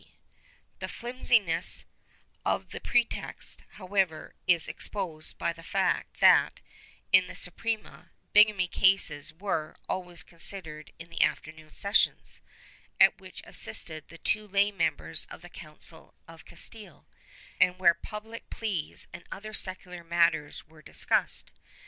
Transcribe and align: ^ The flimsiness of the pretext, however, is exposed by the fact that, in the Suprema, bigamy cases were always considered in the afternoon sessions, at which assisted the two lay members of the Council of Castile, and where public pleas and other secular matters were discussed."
^ 0.01 0.05
The 0.79 0.87
flimsiness 0.87 1.85
of 2.43 2.69
the 2.71 2.79
pretext, 2.79 3.61
however, 3.73 4.33
is 4.47 4.67
exposed 4.67 5.37
by 5.37 5.53
the 5.53 5.61
fact 5.61 6.19
that, 6.21 6.59
in 7.13 7.27
the 7.27 7.35
Suprema, 7.35 8.09
bigamy 8.33 8.67
cases 8.67 9.31
were 9.31 9.75
always 9.87 10.23
considered 10.23 10.91
in 10.97 11.11
the 11.11 11.21
afternoon 11.21 11.69
sessions, 11.71 12.41
at 12.99 13.19
which 13.19 13.41
assisted 13.45 14.07
the 14.07 14.17
two 14.17 14.47
lay 14.47 14.71
members 14.71 15.25
of 15.29 15.43
the 15.43 15.49
Council 15.49 16.15
of 16.27 16.45
Castile, 16.45 17.05
and 17.59 17.77
where 17.77 17.93
public 17.93 18.49
pleas 18.49 19.07
and 19.13 19.23
other 19.31 19.53
secular 19.53 20.03
matters 20.03 20.65
were 20.67 20.81
discussed." 20.81 21.51